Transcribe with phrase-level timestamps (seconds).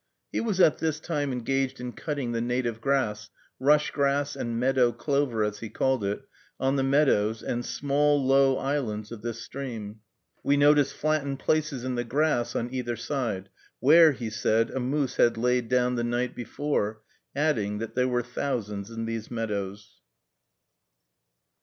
[0.31, 4.91] He was at this time engaged in cutting the native grass rush grass and meadow
[4.91, 6.23] clover, as he called it
[6.59, 9.99] on the meadows and small, low islands of this stream.
[10.41, 15.17] We noticed flattened places in the grass on either side, where, he said, a moose
[15.17, 17.03] had laid down the night before,
[17.35, 20.01] adding, that there were thousands in these meadows.